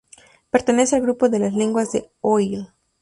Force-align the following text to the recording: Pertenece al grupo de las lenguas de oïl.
Pertenece 0.49 0.95
al 0.95 1.03
grupo 1.03 1.29
de 1.29 1.37
las 1.37 1.53
lenguas 1.53 1.91
de 1.91 2.09
oïl. 2.21 2.67